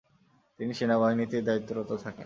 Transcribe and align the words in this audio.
তিনি 0.59 0.71
সেনাবাহিনীতেই 0.73 1.43
দায়িত্বরত 1.47 1.89
থাকেন। 2.03 2.19